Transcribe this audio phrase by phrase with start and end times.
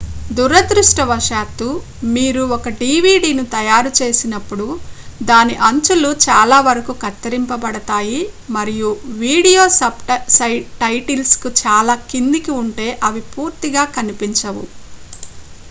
[0.29, 1.65] దురదృష్టవశాత్తు
[2.13, 4.65] మీరు ఒక dvdను తయారుచేసినప్పుడు
[5.21, 8.21] దాని అంచులు చాలావరకు కత్తిరించబడతాయి
[8.55, 8.89] మరియు
[9.21, 14.65] వీడియో సబ్‌టైటిల్స్ చాలా కిందకు ఉంటే అవి పూర్తిగా కనిపించవు